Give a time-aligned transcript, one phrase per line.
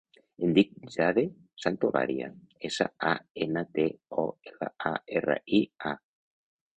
[0.45, 1.23] Em dic Jade
[1.65, 2.29] Santolaria:
[2.69, 3.11] essa, a,
[3.47, 3.85] ena, te,
[4.23, 5.93] o, ela, a, erra, i, a.